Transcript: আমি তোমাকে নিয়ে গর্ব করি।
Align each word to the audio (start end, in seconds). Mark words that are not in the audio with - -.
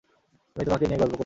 আমি 0.55 0.63
তোমাকে 0.67 0.85
নিয়ে 0.85 0.99
গর্ব 1.01 1.11
করি। 1.11 1.19